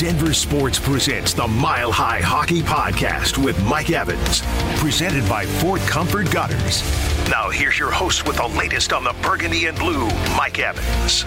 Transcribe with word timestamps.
Denver 0.00 0.32
Sports 0.32 0.78
presents 0.78 1.34
the 1.34 1.46
Mile 1.46 1.92
High 1.92 2.22
Hockey 2.22 2.62
Podcast 2.62 3.36
with 3.36 3.62
Mike 3.64 3.90
Evans, 3.90 4.40
presented 4.80 5.28
by 5.28 5.44
Fort 5.44 5.82
Comfort 5.82 6.30
Gutters. 6.30 6.82
Now, 7.28 7.50
here's 7.50 7.78
your 7.78 7.90
host 7.90 8.26
with 8.26 8.36
the 8.36 8.46
latest 8.46 8.94
on 8.94 9.04
the 9.04 9.14
burgundy 9.20 9.66
and 9.66 9.76
blue, 9.76 10.08
Mike 10.34 10.58
Evans. 10.58 11.20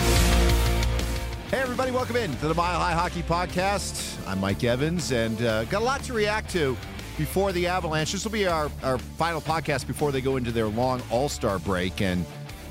Hey, 1.52 1.60
everybody, 1.60 1.92
welcome 1.92 2.16
in 2.16 2.36
to 2.38 2.48
the 2.48 2.56
Mile 2.56 2.80
High 2.80 2.94
Hockey 2.94 3.22
Podcast. 3.22 4.18
I'm 4.28 4.40
Mike 4.40 4.64
Evans, 4.64 5.12
and 5.12 5.40
uh, 5.44 5.66
got 5.66 5.84
a 5.84 5.86
lot 5.86 6.02
to 6.06 6.14
react 6.14 6.50
to 6.54 6.76
before 7.16 7.52
the 7.52 7.68
Avalanche. 7.68 8.12
This 8.12 8.24
will 8.24 8.32
be 8.32 8.48
our, 8.48 8.72
our 8.82 8.98
final 8.98 9.40
podcast 9.40 9.86
before 9.86 10.12
they 10.12 10.20
go 10.20 10.38
into 10.38 10.52
their 10.52 10.66
long 10.66 11.00
All 11.12 11.30
Star 11.30 11.60
break. 11.60 12.02
And 12.02 12.26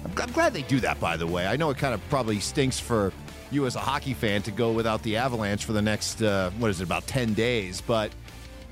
I'm, 0.05 0.11
I'm 0.21 0.33
glad 0.33 0.53
they 0.53 0.63
do 0.63 0.81
that, 0.81 0.99
by 0.99 1.17
the 1.17 1.29
way. 1.29 1.47
I 1.47 1.55
know 1.55 1.71
it 1.71 1.79
kind 1.79 1.95
of 1.95 2.01
probably 2.09 2.41
stinks 2.41 2.81
for 2.81 3.13
you 3.53 3.67
as 3.67 3.77
a 3.77 3.81
hockey 3.81 4.15
fan 4.15 4.43
to 4.43 4.51
go 4.51 4.73
without 4.73 5.03
the 5.03 5.17
Avalanche 5.17 5.65
for 5.65 5.73
the 5.73 5.83
next, 5.83 6.23
uh, 6.23 6.51
what 6.59 6.71
is 6.71 6.81
it, 6.81 6.85
about 6.85 7.07
10 7.07 7.35
days. 7.35 7.81
But 7.81 8.11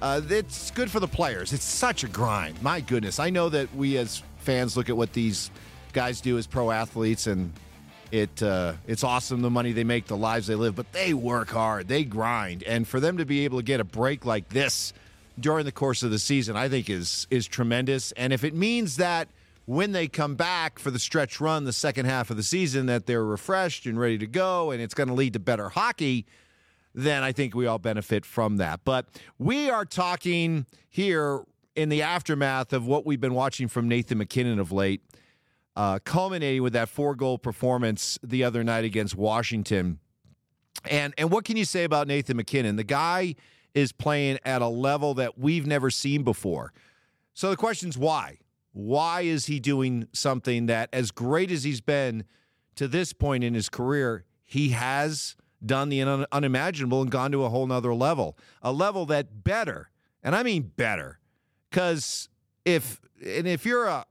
uh, 0.03 0.21
it's 0.29 0.71
good 0.71 0.91
for 0.91 1.01
the 1.01 1.09
players. 1.09 1.53
It's 1.53 1.65
such 1.65 2.05
a 2.05 2.09
grind. 2.09 2.63
My 2.63 2.81
goodness. 2.81 3.19
I 3.19 3.31
know 3.31 3.49
that 3.51 3.75
we 3.75 3.97
as 3.99 4.23
fans 4.39 4.77
look 4.77 4.89
at 4.89 4.97
what 4.97 5.13
these 5.13 5.51
guys 5.93 6.21
do 6.21 6.39
as 6.39 6.47
pro 6.47 6.71
athletes 6.71 7.27
and 7.27 7.53
it 8.11 8.43
uh, 8.43 8.73
it's 8.87 9.05
awesome 9.05 9.41
the 9.43 9.51
money 9.51 9.73
they 9.73 9.85
make, 9.85 10.07
the 10.07 10.17
lives 10.17 10.47
they 10.47 10.55
live, 10.55 10.75
but 10.75 10.93
they 10.93 11.15
work 11.15 11.51
hard, 11.51 11.87
they 11.89 12.03
grind, 12.03 12.63
and 12.65 12.87
for 12.87 12.99
them 12.99 13.19
to 13.19 13.25
be 13.25 13.45
able 13.45 13.59
to 13.59 13.63
get 13.63 13.79
a 13.79 13.85
break 13.85 14.25
like 14.25 14.49
this 14.49 14.93
during 15.39 15.65
the 15.65 15.73
course 15.73 16.03
of 16.03 16.11
the 16.11 16.19
season, 16.19 16.57
I 16.57 16.69
think 16.69 16.91
is 16.91 17.27
is 17.31 17.47
tremendous. 17.47 18.13
And 18.13 18.33
if 18.33 18.43
it 18.43 18.55
means 18.55 18.97
that 18.97 19.29
when 19.71 19.93
they 19.93 20.09
come 20.09 20.35
back 20.35 20.81
for 20.81 20.91
the 20.91 20.99
stretch 20.99 21.41
run, 21.41 21.63
the 21.63 21.73
second 21.73 22.05
half 22.05 22.29
of 22.29 22.37
the 22.37 22.43
season, 22.43 22.87
that 22.87 23.07
they're 23.07 23.25
refreshed 23.25 23.87
and 23.87 24.01
ready 24.01 24.19
to 24.19 24.27
go, 24.27 24.73
and 24.73 24.83
it's 24.83 24.95
going 24.95 25.07
to 25.07 25.15
lead 25.15 25.33
to 25.33 25.39
better 25.39 25.69
hockey, 25.69 26.27
then 26.93 27.23
I 27.23 27.31
think 27.31 27.55
we 27.55 27.69
all 27.69 27.79
benefit 27.79 28.27
from 28.27 28.57
that. 28.57 28.81
But 28.85 29.07
we 29.39 29.71
are 29.71 29.85
talking 29.85 30.67
here 30.89 31.45
in 31.77 31.89
the 31.89 32.03
aftermath 32.03 32.73
of 32.73 32.85
what 32.85 33.07
we've 33.07 33.21
been 33.21 33.33
watching 33.33 33.69
from 33.69 33.87
Nathan 33.87 34.19
MacKinnon 34.19 34.59
of 34.59 34.73
late 34.73 35.03
uh, 35.77 36.01
culminating 36.05 36.65
with 36.65 36.73
that 36.73 36.89
four 36.89 37.15
goal 37.15 37.39
performance 37.39 38.19
the 38.25 38.43
other 38.43 38.65
night 38.65 38.85
against 38.85 39.15
Washington. 39.15 40.01
And 40.91 41.15
and 41.17 41.31
what 41.31 41.45
can 41.45 41.57
you 41.57 41.65
say 41.65 41.85
about 41.85 42.09
Nathan 42.09 42.37
MacKinnon? 42.37 42.75
The 42.75 42.83
guy 42.83 43.37
is 43.73 43.93
playing 43.93 44.41
at 44.45 44.63
a 44.63 44.69
level 44.69 45.15
that 45.15 45.39
we've 45.39 45.65
never 45.65 45.93
seen 45.93 46.25
before. 46.25 46.73
So 47.35 47.51
the 47.51 47.57
question's 47.57 47.97
why? 47.97 48.39
Why 48.73 49.23
is 49.23 49.47
he 49.47 49.61
doing 49.61 50.07
something 50.13 50.67
that, 50.67 50.89
as 50.93 51.11
great 51.11 51.51
as 51.51 51.65
he's 51.65 51.81
been 51.81 52.25
to 52.77 52.87
this 52.87 53.13
point 53.13 53.45
in 53.45 53.55
his 53.55 53.69
career, 53.69 54.25
he 54.45 54.71
has 54.71 55.37
done 55.65 55.89
the 55.89 56.03
un- 56.03 56.27
unimaginable 56.33 57.03
and 57.03 57.11
gone 57.11 57.33
to 57.33 57.45
a 57.45 57.49
whole 57.49 57.67
nother 57.67 57.95
level, 57.95 58.39
a 58.63 58.73
level 58.73 59.07
that 59.07 59.45
better, 59.45 59.91
and 60.23 60.35
I 60.35 60.43
mean 60.43 60.73
better, 60.77 61.19
because 61.71 62.29
if 62.65 63.01
and 63.25 63.47
if 63.47 63.67
you're 63.67 63.87
a 63.87 64.07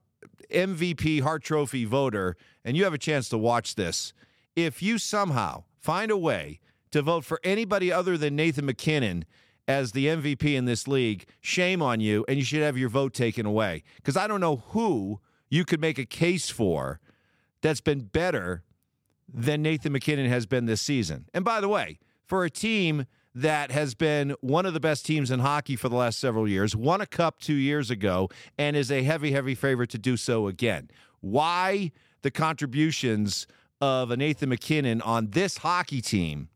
MVP 0.52 1.22
Hart 1.22 1.44
Trophy 1.44 1.86
voter 1.86 2.36
and 2.64 2.76
you 2.76 2.84
have 2.84 2.94
a 2.94 3.00
chance 3.00 3.30
to 3.30 3.38
watch 3.38 3.76
this, 3.76 4.14
if 4.56 4.82
you 4.82 4.98
somehow 4.98 5.64
find 5.80 6.12
a 6.12 6.18
way 6.18 6.60
to 6.92 7.02
vote 7.02 7.24
for 7.24 7.40
anybody 7.44 7.92
other 7.92 8.18
than 8.18 8.36
Nathan 8.36 8.66
MacKinnon 8.66 9.26
as 9.70 9.92
the 9.92 10.08
MVP 10.08 10.56
in 10.56 10.66
this 10.66 10.88
league, 10.88 11.26
shame 11.42 11.80
on 11.80 12.02
you, 12.02 12.26
and 12.28 12.40
you 12.40 12.44
should 12.44 12.64
have 12.64 12.76
your 12.76 12.90
vote 12.90 13.14
taken 13.14 13.46
away. 13.46 13.84
Because 13.98 14.18
I 14.18 14.26
don't 14.26 14.42
know 14.42 14.64
who 14.70 15.20
you 15.48 15.64
could 15.64 15.80
make 15.80 16.00
a 16.00 16.06
case 16.06 16.50
for 16.50 17.00
that's 17.62 17.80
been 17.80 18.00
better 18.02 18.64
than 19.32 19.62
Nathan 19.62 19.92
MacKinnon 19.92 20.28
has 20.28 20.48
been 20.48 20.66
this 20.66 20.82
season. 20.82 21.28
And 21.36 21.46
by 21.46 21.62
the 21.62 21.70
way, 21.70 22.00
for 22.26 22.44
a 22.44 22.50
team 22.50 23.06
that 23.36 23.70
has 23.70 23.94
been 23.94 24.36
one 24.42 24.66
of 24.66 24.74
the 24.74 24.80
best 24.80 25.06
teams 25.06 25.30
in 25.30 25.40
hockey 25.40 25.76
for 25.76 25.88
the 25.88 25.96
last 25.96 26.20
several 26.20 26.48
years, 26.48 26.76
won 26.76 27.00
a 27.00 27.06
cup 27.06 27.40
two 27.40 27.54
years 27.54 27.92
ago, 27.92 28.28
and 28.58 28.76
is 28.76 28.92
a 28.92 29.04
heavy, 29.04 29.34
heavy 29.34 29.54
favorite 29.54 29.92
to 29.92 30.00
do 30.00 30.18
so 30.18 30.48
again. 30.48 30.90
Why 31.22 31.92
the 32.24 32.32
contributions 32.32 33.46
of 33.80 34.10
a 34.10 34.18
Nathan 34.18 34.50
MacKinnon 34.50 35.04
on 35.04 35.28
this 35.30 35.58
hockey 35.58 36.02
team 36.02 36.50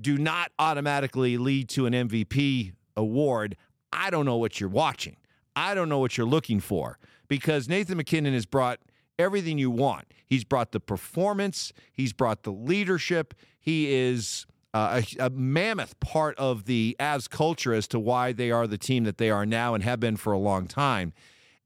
do 0.00 0.18
not 0.18 0.52
automatically 0.58 1.38
lead 1.38 1.68
to 1.70 1.86
an 1.86 1.92
MVP 1.92 2.72
award? 2.96 3.56
I 3.92 4.10
don't 4.10 4.26
know 4.26 4.36
what 4.36 4.60
you're 4.60 4.68
watching. 4.68 5.16
I 5.54 5.74
don't 5.74 5.88
know 5.88 5.98
what 5.98 6.16
you're 6.16 6.26
looking 6.26 6.60
for 6.60 6.98
because 7.28 7.68
Nathan 7.68 7.96
MacKinnon 7.96 8.34
has 8.34 8.46
brought 8.46 8.78
everything 9.18 9.58
you 9.58 9.70
want. 9.70 10.04
He's 10.26 10.44
brought 10.44 10.72
the 10.72 10.80
performance, 10.80 11.72
he's 11.92 12.12
brought 12.12 12.42
the 12.42 12.52
leadership, 12.52 13.34
he 13.58 13.92
is 13.92 14.46
uh, 14.74 15.00
a, 15.18 15.26
a, 15.26 15.30
mammoth 15.30 15.98
part 16.00 16.36
of 16.36 16.66
the 16.66 16.94
Avs 17.00 17.30
culture 17.30 17.72
as 17.72 17.88
to 17.88 17.98
why 17.98 18.32
they 18.32 18.50
are 18.50 18.66
the 18.66 18.76
team 18.76 19.04
that 19.04 19.16
they 19.16 19.30
are 19.30 19.46
now 19.46 19.72
and 19.74 19.82
have 19.82 19.98
been 19.98 20.16
for 20.16 20.32
a 20.32 20.38
long 20.38 20.66
time. 20.66 21.14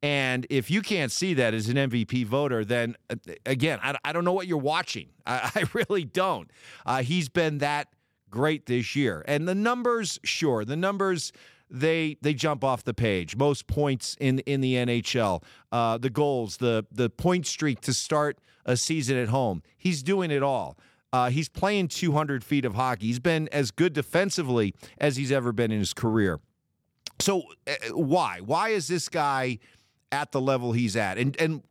And 0.02 0.46
if 0.48 0.70
you 0.70 0.80
can't 0.80 1.12
see 1.12 1.34
that 1.34 1.52
as 1.52 1.68
an 1.68 1.76
MVP 1.76 2.24
voter, 2.24 2.64
then 2.64 2.96
uh, 3.10 3.16
again, 3.44 3.80
I, 3.82 3.96
I, 4.04 4.12
don't 4.12 4.24
know 4.24 4.32
what 4.32 4.46
you're 4.46 4.58
watching. 4.58 5.08
I, 5.26 5.50
I 5.56 5.64
really 5.74 6.04
don't. 6.04 6.50
Uh, 6.86 7.02
he's 7.02 7.28
been 7.28 7.58
that 7.58 7.88
great 8.30 8.66
this 8.66 8.94
year, 8.94 9.24
and 9.26 9.48
the 9.48 9.54
numbers, 9.54 10.18
sure, 10.24 10.64
the 10.64 10.76
numbers 10.76 11.32
they 11.70 12.16
they 12.20 12.34
jump 12.34 12.64
off 12.64 12.84
the 12.84 12.94
page. 12.94 13.36
Most 13.36 13.66
points 13.66 14.16
in 14.20 14.40
in 14.40 14.60
the 14.60 14.74
NHL, 14.74 15.42
uh, 15.70 15.98
the 15.98 16.10
goals, 16.10 16.56
the 16.56 16.84
the 16.90 17.08
point 17.08 17.46
streak 17.46 17.80
to 17.82 17.94
start 17.94 18.38
a 18.66 18.76
season 18.76 19.16
at 19.16 19.28
home. 19.28 19.62
He's 19.78 20.02
doing 20.02 20.30
it 20.30 20.42
all. 20.42 20.76
Uh, 21.12 21.30
he's 21.30 21.48
playing 21.48 21.88
200 21.88 22.44
feet 22.44 22.64
of 22.64 22.74
hockey. 22.74 23.06
He's 23.06 23.18
been 23.18 23.48
as 23.48 23.72
good 23.72 23.92
defensively 23.92 24.74
as 24.98 25.16
he's 25.16 25.32
ever 25.32 25.50
been 25.52 25.72
in 25.72 25.80
his 25.80 25.92
career. 25.92 26.38
So 27.18 27.42
uh, 27.66 27.72
why? 27.92 28.40
Why 28.44 28.70
is 28.70 28.88
this 28.88 29.08
guy 29.08 29.58
at 30.12 30.32
the 30.32 30.40
level 30.40 30.72
he's 30.72 30.96
at? 30.96 31.18
And 31.18 31.36
and 31.40 31.62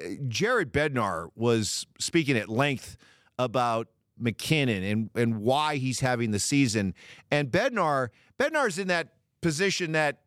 uh, 0.00 0.08
Jared 0.28 0.72
Bednar 0.72 1.28
was 1.34 1.86
speaking 1.98 2.36
at 2.36 2.48
length 2.48 2.96
about 3.38 3.88
MacKinnon 4.18 4.82
and 4.82 5.10
and 5.14 5.40
why 5.40 5.76
he's 5.76 6.00
having 6.00 6.30
the 6.30 6.38
season. 6.38 6.94
And 7.30 7.50
Bednar 7.50 8.08
Bednar's 8.38 8.78
in 8.78 8.88
that 8.88 9.14
position 9.40 9.92
that 9.92 10.20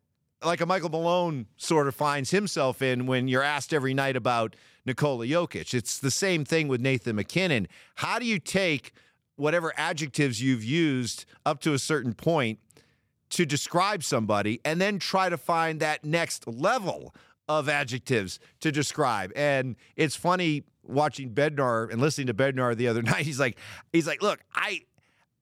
like 0.44 0.62
a 0.62 0.66
Michael 0.66 0.90
Malone 0.90 1.46
sort 1.57 1.88
of 1.88 1.96
finds 1.96 2.31
himself 2.31 2.81
in 2.81 3.06
when 3.06 3.28
you're 3.28 3.44
asked 3.44 3.74
every 3.74 3.94
night 3.94 4.16
about 4.16 4.56
Nikola 4.85 5.25
Jokic. 5.25 5.74
It's 5.74 6.00
the 6.00 6.12
same 6.12 6.46
thing 6.46 6.68
with 6.68 6.81
Nathan 6.81 7.16
MacKinnon. 7.16 7.68
How 7.96 8.18
do 8.18 8.25
you 8.25 8.40
take 8.40 8.94
whatever 9.35 9.74
adjectives 9.78 10.41
you've 10.41 10.63
used 10.63 11.25
up 11.46 11.62
to 11.62 11.73
a 11.73 11.79
certain 11.79 12.13
point 12.13 12.59
to 13.31 13.46
describe 13.46 14.03
somebody 14.03 14.59
and 14.66 14.81
then 14.81 15.00
try 15.00 15.29
to 15.29 15.38
find 15.38 15.79
that 15.79 16.03
next 16.03 16.47
level 16.47 17.13
of 17.47 17.69
adjectives 17.69 18.40
to 18.62 18.72
describe? 18.72 19.31
And 19.35 19.75
it's 19.96 20.16
funny 20.16 20.63
watching 20.84 21.34
Bednar 21.34 21.92
and 21.92 22.02
listening 22.02 22.28
to 22.28 22.34
Bednar 22.34 22.75
the 22.75 22.88
other 22.88 23.02
night. 23.03 23.25
He's 23.25 23.40
like, 23.40 23.58
he's 23.92 24.08
like, 24.08 24.22
look, 24.22 24.40
I 24.53 24.81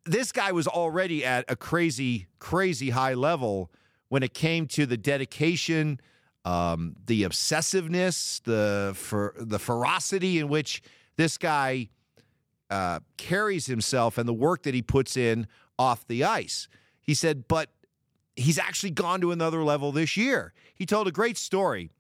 this 0.06 0.32
guy 0.32 0.52
was 0.52 0.68
already 0.68 1.24
at 1.24 1.46
a 1.50 1.56
crazy, 1.56 2.28
crazy 2.40 2.90
high 2.90 3.14
level 3.14 3.72
when 4.08 4.24
it 4.24 4.34
came 4.34 4.66
to 4.66 4.86
the 4.86 4.98
dedication, 4.98 6.00
um, 6.46 6.96
the 7.06 7.24
obsessiveness, 7.24 8.42
the 8.44 8.94
for 8.96 9.36
the 9.38 9.60
ferocity 9.60 10.40
in 10.40 10.48
which 10.48 10.82
this 11.18 11.38
guy 11.38 11.90
uh, 12.70 13.00
carries 13.18 13.66
himself, 13.66 14.18
and 14.18 14.28
the 14.28 14.34
work 14.34 14.64
that 14.64 14.74
he 14.74 14.82
puts 14.82 15.18
in 15.18 15.48
off 15.78 16.08
the 16.08 16.24
ice. 16.24 16.68
He 17.02 17.14
said, 17.14 17.48
but 17.48 17.70
he's 18.36 18.60
actually 18.60 18.92
gone 18.92 19.22
to 19.22 19.32
another 19.32 19.64
level 19.64 19.92
this 19.92 20.16
year. 20.16 20.54
He 20.74 20.86
told 20.86 21.08
a 21.08 21.12
great 21.12 21.38
story. 21.38 21.92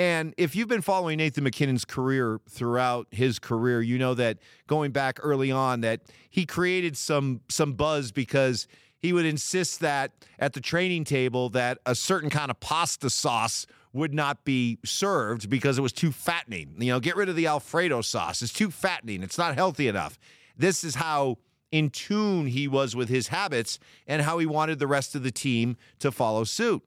And 0.00 0.32
if 0.38 0.56
you've 0.56 0.66
been 0.66 0.80
following 0.80 1.18
Nathan 1.18 1.44
MacKinnon's 1.44 1.84
career 1.84 2.40
throughout 2.48 3.06
his 3.10 3.38
career, 3.38 3.82
you 3.82 3.98
know 3.98 4.14
that 4.14 4.38
going 4.66 4.92
back 4.92 5.18
early 5.22 5.52
on 5.52 5.82
that 5.82 6.00
he 6.30 6.46
created 6.46 6.96
some 6.96 7.42
some 7.50 7.74
buzz 7.74 8.10
because 8.10 8.66
he 8.96 9.12
would 9.12 9.26
insist 9.26 9.80
that 9.80 10.12
at 10.38 10.54
the 10.54 10.60
training 10.62 11.04
table 11.04 11.50
that 11.50 11.80
a 11.84 11.94
certain 11.94 12.30
kind 12.30 12.50
of 12.50 12.58
pasta 12.60 13.10
sauce 13.10 13.66
would 13.92 14.14
not 14.14 14.42
be 14.46 14.78
served 14.86 15.50
because 15.50 15.76
it 15.76 15.82
was 15.82 15.92
too 15.92 16.12
fattening. 16.12 16.76
You 16.78 16.92
know, 16.92 17.00
get 17.00 17.14
rid 17.14 17.28
of 17.28 17.36
the 17.36 17.46
Alfredo 17.46 18.00
sauce. 18.00 18.40
It's 18.40 18.54
too 18.54 18.70
fattening. 18.70 19.22
It's 19.22 19.36
not 19.36 19.54
healthy 19.54 19.86
enough. 19.86 20.18
This 20.56 20.82
is 20.82 20.94
how 20.94 21.36
in 21.70 21.90
tune 21.90 22.46
he 22.46 22.66
was 22.68 22.96
with 22.96 23.10
his 23.10 23.28
habits 23.28 23.78
and 24.06 24.22
how 24.22 24.38
he 24.38 24.46
wanted 24.46 24.78
the 24.78 24.86
rest 24.86 25.14
of 25.14 25.24
the 25.24 25.30
team 25.30 25.76
to 25.98 26.10
follow 26.10 26.44
suit. 26.44 26.82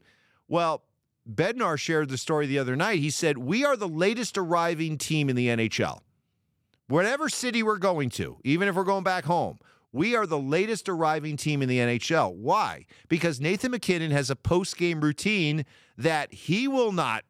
Well, 0.47 0.81
Bednar 1.29 1.79
shared 1.79 2.09
the 2.09 2.17
story 2.17 2.47
the 2.47 2.59
other 2.59 2.75
night. 2.75 2.99
He 2.99 3.09
said, 3.09 3.37
We 3.37 3.63
are 3.63 3.77
the 3.77 3.87
latest 3.87 4.37
arriving 4.37 4.97
team 4.97 5.29
in 5.29 5.35
the 5.35 5.47
NHL. 5.47 5.99
Whatever 6.87 7.29
city 7.29 7.63
we're 7.63 7.77
going 7.77 8.09
to, 8.11 8.37
even 8.43 8.67
if 8.67 8.75
we're 8.75 8.83
going 8.83 9.03
back 9.03 9.25
home, 9.25 9.57
we 9.91 10.15
are 10.15 10.25
the 10.25 10.39
latest 10.39 10.89
arriving 10.89 11.37
team 11.37 11.61
in 11.61 11.69
the 11.69 11.79
NHL. 11.79 12.35
Why? 12.35 12.85
Because 13.07 13.39
Nathan 13.39 13.71
MacKinnon 13.71 14.11
has 14.11 14.29
a 14.29 14.35
post 14.35 14.77
game 14.77 15.01
routine 15.01 15.65
that 15.97 16.33
he 16.33 16.67
will 16.67 16.91
not 16.91 17.23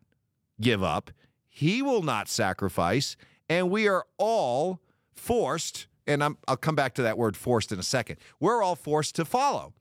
give 0.59 0.81
up, 0.81 1.11
he 1.47 1.81
will 1.81 2.01
not 2.01 2.29
sacrifice, 2.29 3.15
and 3.49 3.69
we 3.69 3.87
are 3.87 4.05
all 4.17 4.79
forced 5.13 5.87
and 6.07 6.23
I'm, 6.23 6.37
I'll 6.47 6.57
come 6.57 6.75
back 6.75 6.95
to 6.95 7.01
that 7.03 7.17
word 7.17 7.37
forced 7.37 7.71
in 7.71 7.79
a 7.79 7.83
second. 7.83 8.17
We're 8.39 8.61
all 8.61 8.75
forced 8.75 9.15
to 9.15 9.25
follow. 9.25 9.73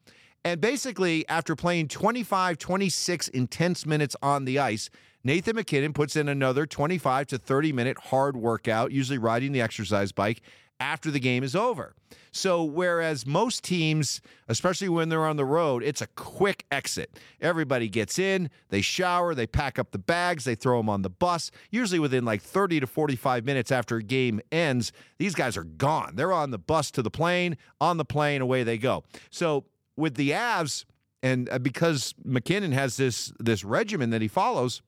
And 0.44 0.60
basically, 0.60 1.28
after 1.28 1.54
playing 1.54 1.88
25, 1.88 2.58
26 2.58 3.28
intense 3.28 3.86
minutes 3.86 4.16
on 4.22 4.44
the 4.44 4.58
ice, 4.58 4.90
Nathan 5.24 5.54
MacKinnon 5.54 5.92
puts 5.92 6.16
in 6.16 6.28
another 6.28 6.66
25 6.66 7.28
to 7.28 7.38
30 7.38 7.72
minute 7.72 7.98
hard 7.98 8.36
workout, 8.36 8.90
usually 8.90 9.18
riding 9.18 9.52
the 9.52 9.60
exercise 9.60 10.10
bike 10.10 10.42
after 10.80 11.12
the 11.12 11.20
game 11.20 11.44
is 11.44 11.54
over. 11.54 11.94
So, 12.32 12.64
whereas 12.64 13.24
most 13.24 13.62
teams, 13.62 14.20
especially 14.48 14.88
when 14.88 15.10
they're 15.10 15.26
on 15.26 15.36
the 15.36 15.44
road, 15.44 15.84
it's 15.84 16.00
a 16.00 16.06
quick 16.08 16.64
exit. 16.72 17.20
Everybody 17.40 17.88
gets 17.88 18.18
in, 18.18 18.50
they 18.70 18.80
shower, 18.80 19.34
they 19.34 19.46
pack 19.46 19.78
up 19.78 19.92
the 19.92 19.98
bags, 19.98 20.44
they 20.44 20.56
throw 20.56 20.78
them 20.78 20.88
on 20.88 21.02
the 21.02 21.10
bus. 21.10 21.52
Usually 21.70 22.00
within 22.00 22.24
like 22.24 22.42
30 22.42 22.80
to 22.80 22.86
45 22.86 23.44
minutes 23.44 23.70
after 23.70 23.98
a 23.98 24.02
game 24.02 24.40
ends, 24.50 24.92
these 25.18 25.34
guys 25.34 25.56
are 25.56 25.64
gone. 25.64 26.16
They're 26.16 26.32
on 26.32 26.50
the 26.50 26.58
bus 26.58 26.90
to 26.92 27.02
the 27.02 27.10
plane, 27.10 27.56
on 27.80 27.96
the 27.96 28.04
plane, 28.04 28.40
away 28.40 28.64
they 28.64 28.78
go. 28.78 29.04
So, 29.30 29.66
with 29.96 30.14
the 30.14 30.30
Avs, 30.30 30.84
and 31.22 31.48
uh, 31.50 31.58
because 31.58 32.14
MacKinnon 32.24 32.72
has 32.72 32.96
this 32.96 33.32
this 33.38 33.64
regimen 33.64 34.10
that 34.10 34.22
he 34.22 34.28
follows, 34.28 34.82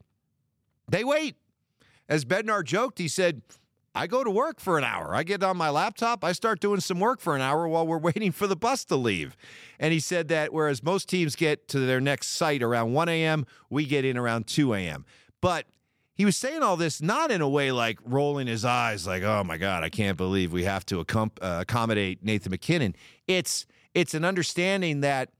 they 0.89 1.03
wait. 1.03 1.35
As 2.07 2.23
Bednar 2.23 2.63
joked, 2.63 2.99
he 2.99 3.07
said, 3.07 3.41
I 3.95 4.07
go 4.07 4.25
to 4.25 4.29
work 4.29 4.59
for 4.59 4.77
an 4.77 4.83
hour. 4.83 5.15
I 5.15 5.23
get 5.23 5.41
on 5.41 5.55
my 5.55 5.69
laptop, 5.69 6.23
I 6.23 6.33
start 6.33 6.59
doing 6.59 6.81
some 6.81 6.99
work 6.99 7.21
for 7.21 7.35
an 7.35 7.41
hour 7.41 7.67
while 7.67 7.87
we're 7.87 7.97
waiting 8.13 8.31
for 8.31 8.45
the 8.45 8.55
bus 8.55 8.83
to 8.85 8.97
leave. 8.97 9.37
And 9.79 9.93
he 9.93 9.99
said 9.99 10.27
that 10.27 10.53
whereas 10.53 10.83
most 10.83 11.07
teams 11.07 11.35
get 11.35 11.69
to 11.69 11.79
their 11.79 12.01
next 12.01 12.27
site 12.27 12.61
around 12.61 12.93
1 12.93 13.09
a.m., 13.09 13.45
we 13.69 13.85
get 13.85 14.03
in 14.03 14.17
around 14.17 14.47
2 14.47 14.73
a.m. 14.73 15.05
But 15.41 15.65
he 16.13 16.25
was 16.25 16.35
saying 16.35 16.61
all 16.61 16.75
this 16.75 17.01
not 17.01 17.31
in 17.31 17.41
a 17.41 17.49
way 17.49 17.71
like 17.71 17.99
rolling 18.03 18.47
his 18.47 18.65
eyes, 18.65 19.07
like, 19.07 19.23
oh 19.23 19.43
my 19.45 19.57
God, 19.57 19.83
I 19.83 19.89
can't 19.89 20.17
believe 20.17 20.51
we 20.51 20.65
have 20.65 20.85
to 20.87 20.99
uh, 20.99 21.27
accommodate 21.41 22.23
Nathan 22.23 22.51
MacKinnon. 22.51 22.95
It's 23.27 23.65
it's 23.95 24.13
an 24.13 24.23
understanding 24.23 25.01
that, 25.01 25.31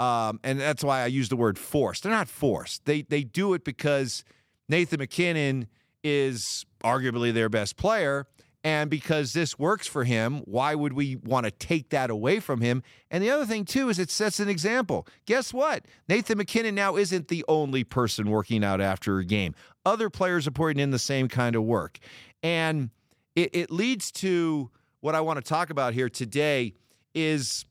um, 0.00 0.40
and 0.42 0.58
that's 0.58 0.82
why 0.82 1.02
I 1.02 1.06
use 1.06 1.28
the 1.28 1.36
word 1.36 1.58
forced. 1.58 2.04
They're 2.04 2.12
not 2.12 2.28
forced. 2.28 2.86
They 2.86 3.02
they 3.02 3.24
do 3.24 3.52
it 3.52 3.64
because 3.64 4.24
Nathan 4.68 5.00
MacKinnon 5.00 5.66
is 6.02 6.64
arguably 6.82 7.34
their 7.34 7.48
best 7.48 7.76
player. 7.76 8.26
And 8.64 8.90
because 8.90 9.32
this 9.32 9.56
works 9.60 9.86
for 9.86 10.02
him, 10.02 10.38
why 10.38 10.74
would 10.74 10.92
we 10.92 11.14
want 11.14 11.44
to 11.44 11.52
take 11.52 11.90
that 11.90 12.10
away 12.10 12.40
from 12.40 12.60
him? 12.60 12.82
And 13.12 13.22
the 13.22 13.30
other 13.30 13.46
thing, 13.46 13.64
too, 13.64 13.88
is 13.90 14.00
it 14.00 14.10
sets 14.10 14.40
an 14.40 14.48
example. 14.48 15.06
Guess 15.24 15.54
what? 15.54 15.84
Nathan 16.08 16.38
MacKinnon 16.38 16.74
now 16.74 16.96
isn't 16.96 17.28
the 17.28 17.44
only 17.46 17.84
person 17.84 18.28
working 18.28 18.64
out 18.64 18.80
after 18.80 19.18
a 19.18 19.24
game. 19.24 19.54
Other 19.84 20.10
players 20.10 20.48
are 20.48 20.52
putting 20.52 20.80
in 20.80 20.90
the 20.90 20.98
same 20.98 21.28
kind 21.28 21.54
of 21.54 21.62
work. 21.62 22.00
And 22.42 22.90
it, 23.36 23.50
it 23.54 23.70
leads 23.70 24.10
to 24.12 24.68
what 24.98 25.14
I 25.14 25.20
want 25.20 25.36
to 25.36 25.48
talk 25.48 25.70
about 25.70 25.94
here 25.94 26.08
today 26.08 26.74
is 27.14 27.64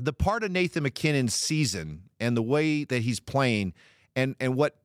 the 0.00 0.12
part 0.12 0.44
of 0.44 0.50
Nathan 0.50 0.82
MacKinnon's 0.82 1.34
season 1.34 2.02
and 2.20 2.36
the 2.36 2.42
way 2.42 2.84
that 2.84 3.02
he's 3.02 3.20
playing 3.20 3.74
and, 4.14 4.36
and 4.40 4.56
what 4.56 4.76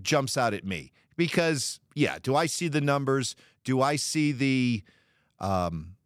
jumps 0.00 0.36
out 0.36 0.54
at 0.54 0.64
me. 0.64 0.92
Because, 1.16 1.80
yeah, 1.94 2.18
do 2.22 2.34
I 2.34 2.46
see 2.46 2.68
the 2.68 2.80
numbers? 2.80 3.36
Do 3.64 3.82
I 3.82 3.96
see 3.96 4.32
the 4.32 4.82
um, 5.40 5.96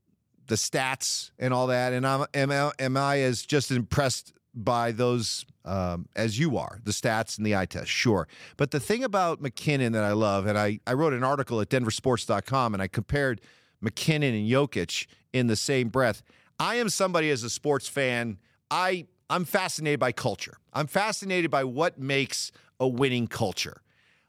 the 0.47 0.55
stats 0.56 1.31
and 1.38 1.53
all 1.53 1.69
that? 1.69 1.93
And 1.93 2.06
I'm, 2.06 2.26
am, 2.35 2.73
am 2.79 2.97
I 2.97 3.20
as 3.20 3.43
just 3.43 3.70
impressed 3.70 4.32
by 4.55 4.91
those 4.91 5.44
um, 5.67 6.08
as 6.14 6.38
you 6.38 6.56
are, 6.56 6.79
the 6.85 6.93
stats 6.93 7.37
and 7.37 7.47
the 7.47 7.56
eye 7.56 7.67
test, 7.67 7.91
sure. 7.91 8.29
But 8.56 8.70
the 8.70 8.81
thing 8.81 9.05
about 9.05 9.41
MacKinnon 9.41 9.93
that 9.93 10.05
I 10.05 10.12
love, 10.12 10.47
and 10.47 10.56
I, 10.56 10.79
I 10.87 10.94
wrote 10.94 11.12
an 11.12 11.25
article 11.25 11.61
at 11.61 11.69
denversports.com 11.69 12.73
and 12.73 12.82
I 12.82 12.87
compared 12.87 13.41
MacKinnon 13.81 14.35
and 14.35 14.49
Jokic 14.49 15.06
in 15.32 15.49
the 15.49 15.56
same 15.56 15.88
breath. 15.88 16.23
I 16.58 16.76
am 16.76 16.88
somebody 16.88 17.31
as 17.31 17.43
a 17.43 17.50
sports 17.50 17.88
fan, 17.88 18.38
I 18.70 19.06
I'm 19.28 19.44
fascinated 19.44 19.98
by 19.98 20.12
culture. 20.12 20.58
I'm 20.72 20.86
fascinated 20.86 21.50
by 21.50 21.64
what 21.64 21.98
makes 21.98 22.52
a 22.78 22.86
winning 22.86 23.26
culture. 23.26 23.82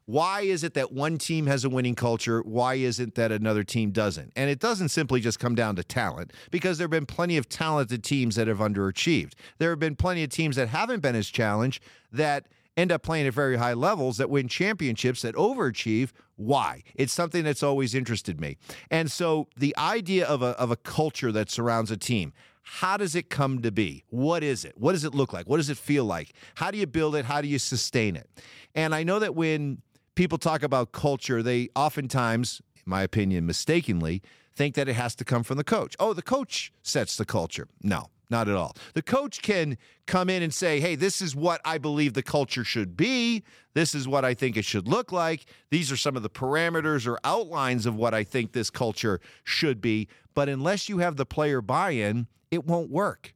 Why 0.06 0.40
is 0.40 0.64
it 0.64 0.72
that 0.72 0.90
one 0.90 1.18
team 1.18 1.46
has 1.46 1.66
a 1.66 1.68
winning 1.68 1.94
culture? 1.94 2.40
Why 2.40 2.74
isn't 2.76 3.14
that 3.16 3.30
another 3.30 3.62
team 3.62 3.90
doesn't? 3.90 4.32
And 4.36 4.48
it 4.48 4.58
doesn't 4.58 4.88
simply 4.88 5.20
just 5.20 5.38
come 5.38 5.54
down 5.54 5.76
to 5.76 5.84
talent 5.84 6.32
because 6.50 6.78
there 6.78 6.86
have 6.86 6.90
been 6.90 7.04
plenty 7.04 7.36
of 7.36 7.48
talented 7.48 8.02
teams 8.02 8.36
that 8.36 8.48
have 8.48 8.58
underachieved. 8.58 9.34
There 9.58 9.68
have 9.68 9.78
been 9.78 9.96
plenty 9.96 10.24
of 10.24 10.30
teams 10.30 10.56
that 10.56 10.68
haven't 10.68 11.00
been 11.00 11.14
as 11.14 11.28
challenged 11.28 11.82
that 12.10 12.46
end 12.78 12.90
up 12.90 13.02
playing 13.02 13.26
at 13.26 13.34
very 13.34 13.58
high 13.58 13.74
levels 13.74 14.16
that 14.16 14.30
win 14.30 14.48
championships 14.48 15.22
that 15.22 15.34
overachieve. 15.34 16.12
Why? 16.36 16.84
It's 16.94 17.12
something 17.12 17.44
that's 17.44 17.62
always 17.62 17.94
interested 17.94 18.40
me. 18.40 18.56
And 18.90 19.12
so 19.12 19.48
the 19.58 19.76
idea 19.76 20.24
of 20.26 20.40
a, 20.40 20.58
of 20.58 20.70
a 20.70 20.76
culture 20.76 21.32
that 21.32 21.50
surrounds 21.50 21.90
a 21.90 21.98
team, 21.98 22.32
how 22.70 22.98
does 22.98 23.14
it 23.14 23.30
come 23.30 23.62
to 23.62 23.72
be? 23.72 24.04
What 24.10 24.44
is 24.44 24.64
it? 24.64 24.74
What 24.76 24.92
does 24.92 25.02
it 25.02 25.14
look 25.14 25.32
like? 25.32 25.48
What 25.48 25.56
does 25.56 25.70
it 25.70 25.78
feel 25.78 26.04
like? 26.04 26.34
How 26.56 26.70
do 26.70 26.76
you 26.76 26.86
build 26.86 27.16
it? 27.16 27.24
How 27.24 27.40
do 27.40 27.48
you 27.48 27.58
sustain 27.58 28.14
it? 28.14 28.28
And 28.74 28.94
I 28.94 29.02
know 29.02 29.18
that 29.18 29.34
when 29.34 29.80
people 30.14 30.36
talk 30.36 30.62
about 30.62 30.92
culture, 30.92 31.42
they 31.42 31.70
oftentimes, 31.74 32.60
in 32.76 32.82
my 32.84 33.02
opinion, 33.02 33.46
mistakenly, 33.46 34.20
think 34.54 34.74
that 34.74 34.86
it 34.86 34.92
has 34.94 35.14
to 35.14 35.24
come 35.24 35.42
from 35.44 35.56
the 35.56 35.64
coach. 35.64 35.96
Oh, 35.98 36.12
the 36.12 36.20
coach 36.20 36.70
sets 36.82 37.16
the 37.16 37.24
culture. 37.24 37.68
No, 37.82 38.10
not 38.30 38.48
at 38.48 38.54
all. 38.54 38.76
The 38.94 39.02
coach 39.02 39.42
can 39.42 39.78
come 40.06 40.28
in 40.28 40.42
and 40.42 40.52
say, 40.52 40.80
hey, 40.80 40.94
this 40.94 41.22
is 41.22 41.34
what 41.34 41.60
I 41.64 41.78
believe 41.78 42.14
the 42.14 42.22
culture 42.22 42.64
should 42.64 42.96
be. 42.96 43.42
This 43.74 43.94
is 43.94 44.06
what 44.06 44.24
I 44.24 44.34
think 44.34 44.56
it 44.56 44.64
should 44.64 44.88
look 44.88 45.12
like. 45.12 45.46
These 45.70 45.90
are 45.90 45.96
some 45.96 46.16
of 46.16 46.22
the 46.22 46.30
parameters 46.30 47.06
or 47.06 47.18
outlines 47.24 47.86
of 47.86 47.96
what 47.96 48.14
I 48.14 48.24
think 48.24 48.52
this 48.52 48.70
culture 48.70 49.20
should 49.44 49.80
be. 49.80 50.08
But 50.34 50.48
unless 50.48 50.88
you 50.88 50.98
have 50.98 51.16
the 51.16 51.26
player 51.26 51.60
buy 51.60 51.90
in, 51.90 52.26
it 52.50 52.66
won't 52.66 52.90
work. 52.90 53.34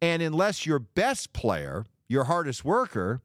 And 0.00 0.22
unless 0.22 0.66
your 0.66 0.78
best 0.78 1.32
player, 1.32 1.84
your 2.08 2.24
hardest 2.24 2.64
worker, 2.64 3.22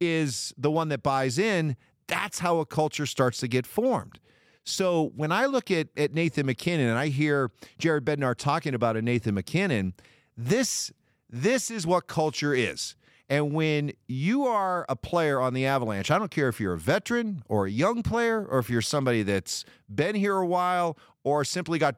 is 0.00 0.54
the 0.56 0.70
one 0.70 0.88
that 0.88 1.02
buys 1.02 1.38
in, 1.38 1.76
that's 2.06 2.40
how 2.40 2.58
a 2.58 2.66
culture 2.66 3.06
starts 3.06 3.38
to 3.38 3.48
get 3.48 3.66
formed. 3.66 4.18
So 4.64 5.12
when 5.16 5.32
I 5.32 5.46
look 5.46 5.70
at, 5.70 5.88
at 5.96 6.12
Nathan 6.14 6.46
MacKinnon 6.46 6.88
and 6.88 6.98
I 6.98 7.08
hear 7.08 7.50
Jared 7.78 8.04
Bednar 8.04 8.36
talking 8.36 8.74
about 8.74 8.96
a 8.96 9.02
Nathan 9.02 9.34
MacKinnon, 9.34 9.94
this 10.36 10.92
this 11.32 11.70
is 11.70 11.86
what 11.86 12.08
culture 12.08 12.54
is. 12.54 12.96
And 13.28 13.52
when 13.52 13.92
you 14.08 14.44
are 14.46 14.84
a 14.88 14.96
player 14.96 15.40
on 15.40 15.54
the 15.54 15.64
Avalanche, 15.64 16.10
I 16.10 16.18
don't 16.18 16.32
care 16.32 16.48
if 16.48 16.58
you're 16.58 16.72
a 16.72 16.78
veteran 16.78 17.44
or 17.48 17.66
a 17.66 17.70
young 17.70 18.02
player 18.02 18.44
or 18.44 18.58
if 18.58 18.68
you're 18.68 18.82
somebody 18.82 19.22
that's 19.22 19.64
been 19.88 20.16
here 20.16 20.36
a 20.36 20.46
while 20.46 20.98
or 21.22 21.44
simply 21.44 21.78
got 21.78 21.94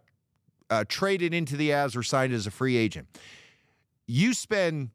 uh, 0.69 0.85
traded 0.87 1.33
into 1.33 1.57
the 1.57 1.71
Avs 1.71 1.97
or 1.97 2.03
signed 2.03 2.35
as 2.35 2.47
a 2.47 2.51
free 2.51 2.77
agent. 2.77 3.09
You 4.07 4.35
spend 4.35 4.91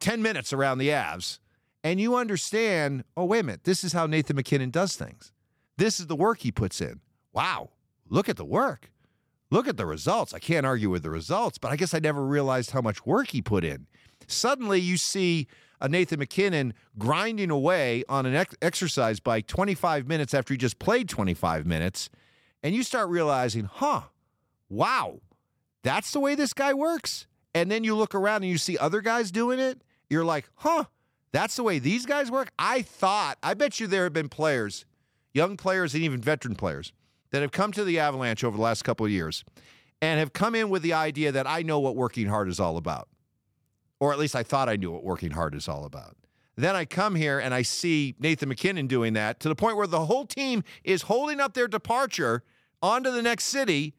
10 0.00 0.20
minutes 0.20 0.52
around 0.52 0.78
the 0.78 0.88
Avs 0.88 1.38
and 1.84 2.00
you 2.00 2.16
understand, 2.16 3.04
oh, 3.16 3.24
wait 3.24 3.40
a 3.40 3.42
minute, 3.44 3.64
this 3.64 3.84
is 3.84 3.92
how 3.92 4.06
Nathan 4.06 4.34
MacKinnon 4.34 4.70
does 4.70 4.96
things. 4.96 5.32
This 5.76 6.00
is 6.00 6.06
the 6.06 6.16
work 6.16 6.40
he 6.40 6.52
puts 6.52 6.80
in. 6.80 7.00
Wow, 7.32 7.70
look 8.08 8.28
at 8.28 8.36
the 8.36 8.44
work. 8.44 8.90
Look 9.50 9.66
at 9.66 9.76
the 9.76 9.86
results. 9.86 10.32
I 10.32 10.38
can't 10.38 10.64
argue 10.64 10.90
with 10.90 11.02
the 11.02 11.10
results, 11.10 11.58
but 11.58 11.72
I 11.72 11.76
guess 11.76 11.92
I 11.92 11.98
never 11.98 12.24
realized 12.24 12.70
how 12.70 12.80
much 12.80 13.04
work 13.04 13.28
he 13.28 13.42
put 13.42 13.64
in. 13.64 13.86
Suddenly, 14.28 14.80
you 14.80 14.96
see 14.96 15.48
a 15.80 15.88
Nathan 15.88 16.18
MacKinnon 16.20 16.74
grinding 16.98 17.50
away 17.50 18.04
on 18.08 18.26
an 18.26 18.34
ex- 18.34 18.54
exercise 18.62 19.18
bike 19.18 19.46
25 19.46 20.06
minutes 20.06 20.34
after 20.34 20.54
he 20.54 20.58
just 20.58 20.78
played 20.78 21.08
25 21.08 21.66
minutes, 21.66 22.10
and 22.62 22.74
you 22.74 22.82
start 22.82 23.08
realizing, 23.08 23.64
huh, 23.64 24.02
wow, 24.68 25.20
that's 25.82 26.12
the 26.12 26.20
way 26.20 26.34
this 26.34 26.52
guy 26.52 26.72
works. 26.74 27.26
And 27.54 27.70
then 27.70 27.82
you 27.82 27.96
look 27.96 28.14
around 28.14 28.42
and 28.42 28.50
you 28.50 28.58
see 28.58 28.78
other 28.78 29.00
guys 29.00 29.32
doing 29.32 29.58
it. 29.58 29.82
You're 30.08 30.24
like, 30.24 30.48
huh, 30.56 30.84
that's 31.32 31.56
the 31.56 31.62
way 31.62 31.78
these 31.78 32.06
guys 32.06 32.30
work. 32.30 32.52
I 32.58 32.82
thought, 32.82 33.38
I 33.42 33.54
bet 33.54 33.80
you 33.80 33.86
there 33.86 34.04
have 34.04 34.12
been 34.12 34.28
players, 34.28 34.84
young 35.32 35.56
players 35.56 35.94
and 35.94 36.02
even 36.02 36.20
veteran 36.20 36.54
players, 36.54 36.92
that 37.30 37.42
have 37.42 37.52
come 37.52 37.72
to 37.72 37.84
the 37.84 37.98
Avalanche 37.98 38.44
over 38.44 38.56
the 38.56 38.62
last 38.62 38.82
couple 38.82 39.06
of 39.06 39.12
years 39.12 39.44
and 40.02 40.18
have 40.18 40.32
come 40.32 40.54
in 40.54 40.68
with 40.68 40.82
the 40.82 40.92
idea 40.92 41.30
that 41.32 41.46
I 41.46 41.62
know 41.62 41.78
what 41.78 41.96
working 41.96 42.26
hard 42.26 42.48
is 42.48 42.58
all 42.58 42.76
about. 42.76 43.08
Or 43.98 44.12
at 44.12 44.18
least 44.18 44.34
I 44.34 44.42
thought 44.42 44.68
I 44.68 44.76
knew 44.76 44.90
what 44.90 45.04
working 45.04 45.32
hard 45.32 45.54
is 45.54 45.68
all 45.68 45.84
about. 45.84 46.16
Then 46.56 46.74
I 46.74 46.84
come 46.84 47.14
here 47.14 47.38
and 47.38 47.54
I 47.54 47.62
see 47.62 48.14
Nathan 48.18 48.48
MacKinnon 48.48 48.86
doing 48.86 49.12
that 49.14 49.40
to 49.40 49.48
the 49.48 49.54
point 49.54 49.76
where 49.76 49.86
the 49.86 50.06
whole 50.06 50.26
team 50.26 50.62
is 50.84 51.02
holding 51.02 51.40
up 51.40 51.54
their 51.54 51.68
departure 51.68 52.42
onto 52.82 53.10
the 53.10 53.22
next 53.22 53.44
city 53.44 53.94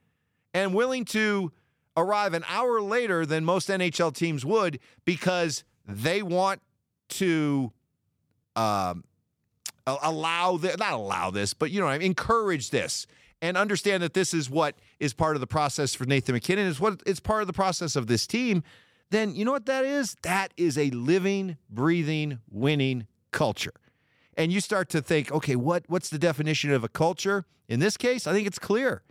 and 0.53 0.73
willing 0.73 1.05
to 1.05 1.51
arrive 1.95 2.33
an 2.33 2.43
hour 2.47 2.81
later 2.81 3.25
than 3.25 3.45
most 3.45 3.69
NHL 3.69 4.13
teams 4.13 4.45
would 4.45 4.79
because 5.05 5.63
they 5.87 6.21
want 6.21 6.61
to 7.09 7.71
um, 8.55 9.03
allow 9.87 10.57
this, 10.57 10.77
not 10.77 10.93
allow 10.93 11.31
this, 11.31 11.53
but 11.53 11.71
you 11.71 11.79
know, 11.79 11.87
I 11.87 11.97
encourage 11.97 12.69
this 12.69 13.07
and 13.41 13.57
understand 13.57 14.03
that 14.03 14.13
this 14.13 14.33
is 14.33 14.49
what 14.49 14.75
is 14.99 15.13
part 15.13 15.35
of 15.35 15.41
the 15.41 15.47
process 15.47 15.93
for 15.93 16.05
Nathan 16.05 16.33
MacKinnon 16.33 16.67
is 16.67 16.79
what 16.79 17.01
it's 17.05 17.19
part 17.19 17.41
of 17.41 17.47
the 17.47 17.53
process 17.53 17.95
of 17.95 18.07
this 18.07 18.27
team, 18.27 18.63
then 19.09 19.35
you 19.35 19.43
know 19.43 19.51
what 19.51 19.65
that 19.65 19.83
is? 19.83 20.15
That 20.21 20.53
is 20.57 20.77
a 20.77 20.89
living, 20.91 21.57
breathing, 21.69 22.39
winning 22.49 23.07
culture. 23.31 23.73
And 24.37 24.51
you 24.51 24.61
start 24.61 24.89
to 24.89 25.01
think, 25.01 25.31
okay, 25.31 25.55
what 25.55 25.83
what's 25.87 26.09
the 26.09 26.19
definition 26.19 26.71
of 26.71 26.83
a 26.83 26.87
culture? 26.87 27.45
In 27.67 27.79
this 27.79 27.97
case, 27.97 28.27
I 28.27 28.33
think 28.33 28.47
it's 28.47 28.59
clear. 28.59 29.03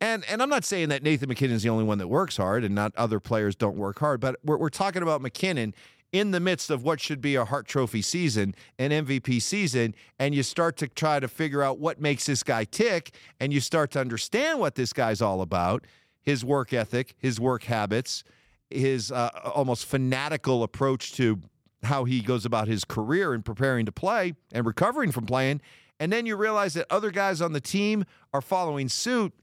And 0.00 0.24
and 0.28 0.42
I'm 0.42 0.48
not 0.48 0.64
saying 0.64 0.88
that 0.88 1.02
Nathan 1.02 1.28
MacKinnon 1.28 1.56
is 1.56 1.62
the 1.62 1.68
only 1.68 1.84
one 1.84 1.98
that 1.98 2.08
works 2.08 2.36
hard 2.36 2.64
and 2.64 2.74
not 2.74 2.94
other 2.96 3.20
players 3.20 3.54
don't 3.54 3.76
work 3.76 3.98
hard, 3.98 4.20
but 4.20 4.36
we're, 4.44 4.56
we're 4.56 4.70
talking 4.70 5.02
about 5.02 5.20
MacKinnon 5.20 5.74
in 6.14 6.30
the 6.30 6.38
midst 6.38 6.70
of 6.70 6.84
what 6.84 7.00
should 7.00 7.20
be 7.20 7.34
a 7.34 7.44
Hart 7.44 7.66
Trophy 7.66 8.00
season, 8.00 8.54
an 8.78 8.90
MVP 8.92 9.42
season, 9.42 9.96
and 10.16 10.32
you 10.32 10.44
start 10.44 10.76
to 10.76 10.86
try 10.86 11.18
to 11.18 11.26
figure 11.26 11.60
out 11.60 11.80
what 11.80 12.00
makes 12.00 12.26
this 12.26 12.44
guy 12.44 12.62
tick, 12.62 13.12
and 13.40 13.52
you 13.52 13.58
start 13.58 13.90
to 13.90 14.00
understand 14.00 14.60
what 14.60 14.76
this 14.76 14.92
guy's 14.92 15.20
all 15.20 15.42
about 15.42 15.84
his 16.22 16.44
work 16.44 16.72
ethic, 16.72 17.16
his 17.18 17.40
work 17.40 17.64
habits, 17.64 18.22
his 18.70 19.10
uh, 19.10 19.28
almost 19.56 19.86
fanatical 19.86 20.62
approach 20.62 21.12
to 21.14 21.40
how 21.82 22.04
he 22.04 22.20
goes 22.20 22.46
about 22.46 22.68
his 22.68 22.84
career 22.84 23.34
and 23.34 23.44
preparing 23.44 23.84
to 23.84 23.92
play 23.92 24.34
and 24.52 24.64
recovering 24.64 25.10
from 25.10 25.26
playing. 25.26 25.60
And 25.98 26.12
then 26.12 26.26
you 26.26 26.36
realize 26.36 26.74
that 26.74 26.86
other 26.90 27.10
guys 27.10 27.42
on 27.42 27.52
the 27.52 27.60
team 27.60 28.04
are 28.32 28.40
following 28.40 28.88
suit. 28.88 29.34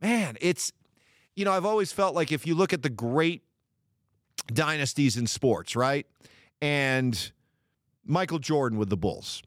Man, 0.00 0.38
it's, 0.40 0.72
you 1.34 1.44
know, 1.44 1.52
I've 1.52 1.66
always 1.66 1.92
felt 1.92 2.14
like 2.14 2.30
if 2.30 2.46
you 2.46 2.54
look 2.54 2.72
at 2.72 2.82
the 2.82 2.88
great 2.88 3.42
dynasties 4.46 5.16
in 5.16 5.26
sports, 5.26 5.76
right? 5.76 6.06
And 6.60 7.32
Michael 8.04 8.38
Jordan 8.38 8.78
with 8.78 8.90
the 8.90 8.96
Bulls. 8.96 9.42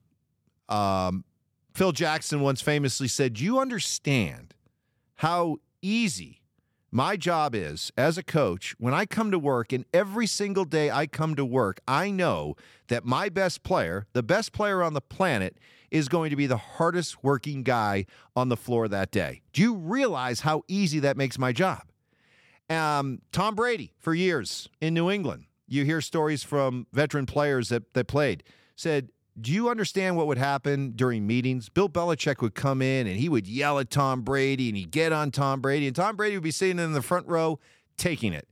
Um, 0.70 1.26
Phil 1.74 1.92
Jackson 1.92 2.42
once 2.42 2.62
famously 2.62 3.08
said, 3.08 3.40
You 3.40 3.60
understand 3.60 4.56
how 5.16 5.58
easy 5.82 6.42
my 6.92 7.18
job 7.18 7.56
is 7.56 7.92
as 7.98 8.20
a 8.20 8.24
coach 8.24 8.76
when 8.78 8.94
I 8.94 9.06
come 9.08 9.32
to 9.32 9.40
work, 9.40 9.74
and 9.74 9.84
every 9.92 10.28
single 10.28 10.64
day 10.64 10.92
I 10.92 11.08
come 11.08 11.36
to 11.36 11.44
work, 11.44 11.80
I 11.88 12.12
know 12.12 12.56
that 12.88 13.04
my 13.04 13.30
best 13.30 13.64
player, 13.64 14.06
the 14.14 14.22
best 14.22 14.54
player 14.54 14.84
on 14.84 14.94
the 14.94 15.02
planet, 15.02 15.58
is 15.90 16.08
going 16.08 16.30
to 16.30 16.36
be 16.36 16.46
the 16.46 16.58
hardest 16.58 17.24
working 17.24 17.64
guy 17.64 18.06
on 18.36 18.50
the 18.50 18.58
floor 18.58 18.88
that 18.88 19.12
day. 19.12 19.42
Do 19.54 19.62
you 19.64 19.76
realize 19.76 20.42
how 20.42 20.64
easy 20.68 21.00
that 21.00 21.18
makes 21.18 21.40
my 21.40 21.52
job? 21.52 21.84
Um, 22.74 23.22
Tom 23.32 23.56
Brady, 23.56 23.94
for 24.00 24.14
years 24.14 24.70
in 24.82 24.94
New 24.94 25.10
England, 25.10 25.46
you 25.68 25.86
hear 25.86 26.02
stories 26.02 26.44
from 26.44 26.88
veteran 26.92 27.26
players 27.26 27.70
that, 27.70 27.94
that 27.94 28.08
played, 28.08 28.44
said, 28.76 29.10
do 29.40 29.52
you 29.52 29.70
understand 29.70 30.16
what 30.16 30.28
would 30.28 30.38
happen 30.38 30.92
during 30.96 31.26
meetings? 31.26 31.70
Bill 31.70 31.90
Belichick 31.90 32.42
would 32.42 32.54
come 32.54 32.82
in 32.82 33.08
and 33.08 33.20
he 33.20 33.30
would 33.30 33.48
yell 33.48 33.80
at 33.80 33.90
Tom 33.90 34.22
Brady 34.22 34.70
and 34.70 34.78
he'd 34.78 34.92
get 34.92 35.12
on 35.12 35.32
Tom 35.32 35.62
Brady, 35.62 35.88
and 35.88 35.96
Tom 35.96 36.16
Brady 36.16 36.36
would 36.36 36.44
be 36.44 36.52
sitting 36.52 36.80
in 36.80 36.94
the 36.94 37.02
front 37.02 37.28
row 37.28 37.60
taking 37.98 38.34
it. 38.34 38.48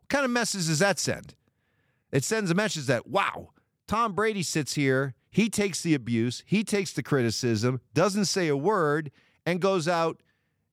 What 0.00 0.08
kind 0.08 0.24
of 0.24 0.30
message 0.30 0.66
does 0.66 0.78
that 0.78 0.98
send? 0.98 1.34
It 2.12 2.24
sends 2.24 2.50
a 2.50 2.54
message 2.54 2.86
that, 2.86 3.06
wow, 3.08 3.50
Tom 3.86 4.14
Brady 4.14 4.42
sits 4.42 4.74
here, 4.74 5.14
he 5.30 5.48
takes 5.48 5.82
the 5.82 5.94
abuse, 5.94 6.42
he 6.46 6.64
takes 6.64 6.92
the 6.92 7.02
criticism, 7.02 7.80
doesn't 7.94 8.24
say 8.26 8.48
a 8.48 8.56
word, 8.56 9.10
and 9.46 9.60
goes 9.60 9.88
out 9.88 10.20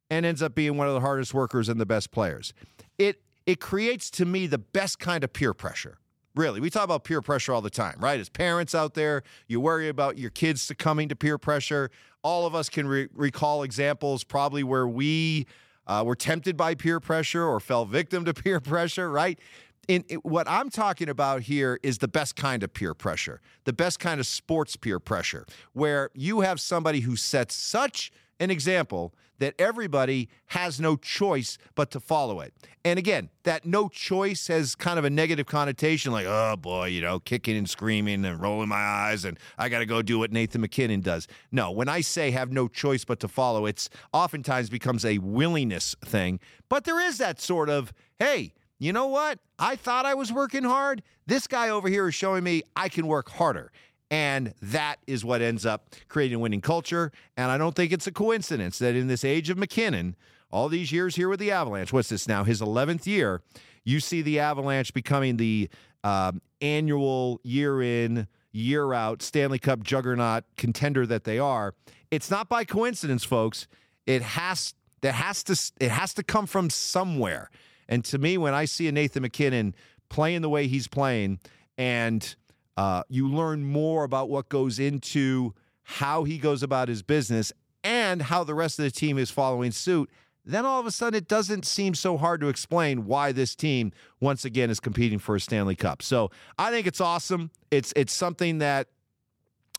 and 0.09 0.25
ends 0.25 0.41
up 0.41 0.55
being 0.55 0.77
one 0.77 0.87
of 0.87 0.93
the 0.93 1.01
hardest 1.01 1.33
workers 1.33 1.69
and 1.69 1.79
the 1.79 1.85
best 1.85 2.11
players. 2.11 2.53
It 2.97 3.21
it 3.45 3.61
creates 3.61 4.09
to 4.11 4.25
me 4.25 4.45
the 4.45 4.57
best 4.57 4.99
kind 4.99 5.23
of 5.23 5.31
peer 5.31 5.53
pressure. 5.53 5.97
Really, 6.35 6.59
we 6.59 6.69
talk 6.69 6.83
about 6.83 7.03
peer 7.03 7.21
pressure 7.21 7.53
all 7.53 7.61
the 7.61 7.69
time, 7.69 7.95
right? 7.99 8.19
As 8.19 8.29
parents 8.29 8.75
out 8.75 8.93
there, 8.93 9.23
you 9.47 9.59
worry 9.59 9.89
about 9.89 10.19
your 10.19 10.29
kids 10.29 10.61
succumbing 10.61 11.09
to 11.09 11.15
peer 11.15 11.39
pressure. 11.39 11.89
All 12.21 12.45
of 12.45 12.53
us 12.53 12.69
can 12.69 12.87
re- 12.87 13.07
recall 13.13 13.63
examples 13.63 14.23
probably 14.23 14.63
where 14.63 14.87
we 14.87 15.47
uh, 15.87 16.03
were 16.05 16.15
tempted 16.15 16.55
by 16.55 16.75
peer 16.75 16.99
pressure 16.99 17.43
or 17.43 17.59
fell 17.59 17.85
victim 17.85 18.25
to 18.25 18.33
peer 18.35 18.59
pressure, 18.59 19.09
right? 19.09 19.39
In, 19.87 20.03
in, 20.09 20.19
what 20.19 20.47
I'm 20.49 20.69
talking 20.69 21.07
about 21.07 21.43
here 21.43 21.79
is 21.81 21.99
the 21.99 22.09
best 22.09 22.35
kind 22.35 22.61
of 22.61 22.73
peer 22.73 22.93
pressure, 22.93 23.39
the 23.63 23.73
best 23.73 23.99
kind 23.99 24.19
of 24.19 24.27
sports 24.27 24.75
peer 24.75 24.99
pressure, 24.99 25.45
where 25.71 26.09
you 26.13 26.41
have 26.41 26.59
somebody 26.59 26.99
who 26.99 27.15
sets 27.15 27.55
such 27.55 28.11
an 28.39 28.51
example 28.51 29.13
that 29.39 29.53
everybody 29.59 30.29
has 30.47 30.79
no 30.79 30.95
choice 30.95 31.57
but 31.75 31.91
to 31.91 31.99
follow 31.99 32.39
it. 32.39 32.53
And 32.83 32.97
again, 32.97 33.29
that 33.43 33.65
no 33.65 33.87
choice 33.89 34.47
has 34.47 34.75
kind 34.75 34.97
of 34.97 35.05
a 35.05 35.09
negative 35.09 35.45
connotation 35.45 36.11
like, 36.11 36.25
oh 36.27 36.55
boy, 36.57 36.87
you 36.87 37.01
know, 37.01 37.19
kicking 37.19 37.57
and 37.57 37.69
screaming 37.69 38.25
and 38.25 38.41
rolling 38.41 38.69
my 38.69 38.75
eyes 38.75 39.25
and 39.25 39.37
I 39.57 39.69
got 39.69 39.79
to 39.79 39.85
go 39.85 40.01
do 40.01 40.19
what 40.19 40.31
Nathan 40.31 40.61
MacKinnon 40.61 41.01
does. 41.01 41.27
No, 41.51 41.71
when 41.71 41.89
I 41.89 42.01
say 42.01 42.31
have 42.31 42.51
no 42.51 42.67
choice 42.67 43.05
but 43.05 43.19
to 43.19 43.27
follow, 43.27 43.65
it's 43.65 43.89
oftentimes 44.13 44.69
becomes 44.69 45.05
a 45.05 45.17
willingness 45.19 45.95
thing. 46.03 46.39
But 46.69 46.85
there 46.85 46.99
is 46.99 47.17
that 47.19 47.39
sort 47.39 47.69
of, 47.69 47.93
hey, 48.19 48.53
you 48.79 48.93
know 48.93 49.07
what? 49.07 49.39
I 49.57 49.75
thought 49.75 50.05
I 50.05 50.13
was 50.13 50.31
working 50.31 50.63
hard. 50.63 51.01
This 51.25 51.47
guy 51.47 51.69
over 51.69 51.89
here 51.89 52.07
is 52.07 52.15
showing 52.15 52.43
me 52.43 52.61
I 52.75 52.89
can 52.89 53.07
work 53.07 53.29
harder. 53.29 53.71
And 54.09 54.53
that 54.61 54.97
is 55.05 55.25
what 55.25 55.41
ends 55.41 55.65
up 55.65 55.95
creating 56.07 56.35
a 56.35 56.39
winning 56.39 56.61
culture. 56.61 57.11
And 57.35 57.51
I 57.51 57.57
don't 57.57 57.75
think 57.75 57.91
it's 57.91 58.07
a 58.07 58.11
coincidence 58.11 58.79
that 58.79 58.95
in 58.95 59.07
this 59.07 59.25
age 59.25 59.49
of 59.49 59.57
MacKinnon, 59.57 60.15
all 60.49 60.69
these 60.69 60.91
years 60.91 61.15
here 61.15 61.27
with 61.27 61.39
the 61.39 61.51
Avalanche, 61.51 61.91
what's 61.91 62.09
this 62.09 62.27
now, 62.27 62.43
his 62.45 62.61
11th 62.61 63.05
year, 63.05 63.41
you 63.83 63.99
see 63.99 64.21
the 64.21 64.39
Avalanche 64.39 64.93
becoming 64.93 65.37
the 65.37 65.69
um, 66.03 66.41
annual 66.61 67.41
year 67.43 67.81
in, 67.81 68.27
year 68.53 68.93
out 68.93 69.21
Stanley 69.21 69.59
Cup 69.59 69.83
juggernaut 69.83 70.45
contender 70.55 71.05
that 71.05 71.25
they 71.25 71.37
are. 71.37 71.73
It's 72.09 72.31
not 72.31 72.47
by 72.47 72.63
coincidence, 72.63 73.25
folks. 73.25 73.67
It 74.05 74.21
has 74.21 74.73
that 75.01 75.13
has 75.13 75.43
to 75.43 75.71
it 75.81 75.91
has 75.91 76.13
to 76.13 76.23
come 76.23 76.47
from 76.47 76.69
somewhere. 76.69 77.49
And 77.89 78.03
to 78.05 78.17
me, 78.17 78.37
when 78.37 78.53
I 78.53 78.65
see 78.65 78.87
a 78.87 78.91
Nathan 78.91 79.21
MacKinnon 79.21 79.75
playing 80.09 80.41
the 80.41 80.49
way 80.49 80.67
he's 80.67 80.87
playing 80.87 81.39
and– 81.77 82.35
uh, 82.77 83.03
you 83.09 83.27
learn 83.27 83.65
more 83.65 84.03
about 84.03 84.29
what 84.29 84.47
goes 84.49 84.79
into 84.79 85.53
how 85.81 86.23
he 86.23 86.37
goes 86.37 86.63
about 86.63 86.87
his 86.87 87.01
business 87.01 87.51
and 87.83 88.21
how 88.21 88.43
the 88.43 88.53
rest 88.53 88.77
of 88.77 88.85
the 88.85 88.91
team 88.91 89.17
is 89.17 89.31
following 89.31 89.71
suit. 89.71 90.09
Then 90.45 90.65
all 90.65 90.79
of 90.79 90.85
a 90.85 90.91
sudden, 90.91 91.17
it 91.17 91.27
doesn't 91.27 91.65
seem 91.65 91.93
so 91.93 92.17
hard 92.17 92.39
to 92.39 92.47
explain 92.47 93.05
why 93.05 93.33
this 93.33 93.55
team 93.55 93.91
once 94.21 94.45
again 94.45 94.69
is 94.69 94.79
competing 94.79 95.19
for 95.19 95.35
a 95.35 95.41
Stanley 95.41 95.75
Cup. 95.75 96.01
So 96.01 96.31
I 96.57 96.71
think 96.71 96.87
it's 96.87 97.01
awesome. 97.01 97.51
It's 97.69 97.91
it's 97.97 98.13
something 98.13 98.59
that 98.59 98.87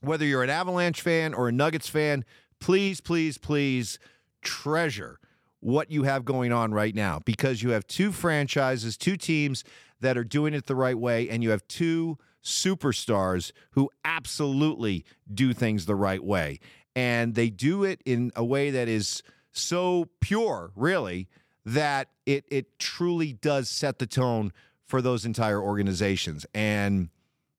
whether 0.00 0.26
you're 0.26 0.42
an 0.42 0.50
Avalanche 0.50 1.00
fan 1.00 1.32
or 1.32 1.48
a 1.48 1.52
Nuggets 1.52 1.88
fan, 1.88 2.24
please, 2.60 3.00
please, 3.00 3.38
please 3.38 3.98
treasure 4.42 5.18
what 5.60 5.90
you 5.90 6.02
have 6.02 6.24
going 6.24 6.52
on 6.52 6.72
right 6.72 6.94
now 6.94 7.20
because 7.24 7.62
you 7.62 7.70
have 7.70 7.86
two 7.86 8.12
franchises, 8.12 8.96
two 8.96 9.16
teams 9.16 9.64
that 10.00 10.16
are 10.16 10.24
doing 10.24 10.54
it 10.54 10.66
the 10.66 10.76
right 10.76 10.98
way, 10.98 11.28
and 11.28 11.42
you 11.42 11.50
have 11.50 11.66
two 11.66 12.18
superstars 12.48 13.52
who 13.72 13.90
absolutely 14.04 15.04
do 15.32 15.52
things 15.52 15.86
the 15.86 15.94
right 15.94 16.22
way. 16.24 16.58
And 16.96 17.34
they 17.34 17.50
do 17.50 17.84
it 17.84 18.00
in 18.04 18.32
a 18.34 18.44
way 18.44 18.70
that 18.70 18.88
is 18.88 19.22
so 19.52 20.08
pure, 20.20 20.72
really, 20.74 21.28
that 21.64 22.08
it 22.26 22.44
it 22.48 22.78
truly 22.78 23.32
does 23.32 23.68
set 23.68 23.98
the 23.98 24.06
tone 24.06 24.52
for 24.86 25.02
those 25.02 25.24
entire 25.24 25.62
organizations. 25.62 26.46
And 26.54 27.10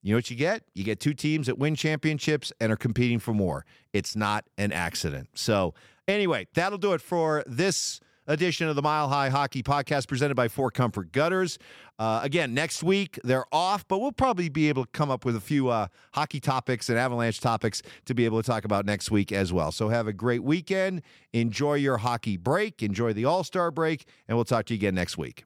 you 0.01 0.13
know 0.13 0.17
what 0.17 0.29
you 0.29 0.35
get? 0.35 0.63
You 0.73 0.83
get 0.83 0.99
two 0.99 1.13
teams 1.13 1.47
that 1.47 1.57
win 1.57 1.75
championships 1.75 2.51
and 2.59 2.71
are 2.71 2.77
competing 2.77 3.19
for 3.19 3.33
more. 3.33 3.65
It's 3.93 4.15
not 4.15 4.45
an 4.57 4.71
accident. 4.71 5.29
So, 5.35 5.73
anyway, 6.07 6.47
that'll 6.53 6.77
do 6.77 6.93
it 6.93 7.01
for 7.01 7.43
this 7.45 7.99
edition 8.29 8.69
of 8.69 8.75
the 8.75 8.81
Mile 8.81 9.09
High 9.09 9.29
Hockey 9.29 9.61
Podcast 9.61 10.07
presented 10.07 10.35
by 10.35 10.47
Fort 10.47 10.73
Comfort 10.73 11.11
Gutters. 11.11 11.57
Uh, 11.97 12.21
again, 12.23 12.53
next 12.53 12.83
week 12.83 13.19
they're 13.23 13.45
off, 13.51 13.85
but 13.87 13.99
we'll 13.99 14.13
probably 14.13 14.47
be 14.47 14.69
able 14.69 14.85
to 14.85 14.91
come 14.91 15.11
up 15.11 15.25
with 15.25 15.35
a 15.35 15.41
few 15.41 15.67
uh, 15.67 15.87
hockey 16.13 16.39
topics 16.39 16.87
and 16.87 16.97
avalanche 16.97 17.41
topics 17.41 17.81
to 18.05 18.13
be 18.13 18.23
able 18.23 18.41
to 18.41 18.47
talk 18.47 18.63
about 18.63 18.85
next 18.85 19.11
week 19.11 19.31
as 19.33 19.51
well. 19.51 19.71
So 19.71 19.89
have 19.89 20.07
a 20.07 20.13
great 20.13 20.43
weekend. 20.43 21.01
Enjoy 21.33 21.73
your 21.73 21.97
hockey 21.97 22.37
break, 22.37 22.81
enjoy 22.81 23.11
the 23.11 23.25
All 23.25 23.43
Star 23.43 23.71
break, 23.71 24.05
and 24.27 24.37
we'll 24.37 24.45
talk 24.45 24.65
to 24.67 24.73
you 24.73 24.77
again 24.77 24.95
next 24.95 25.17
week. 25.17 25.43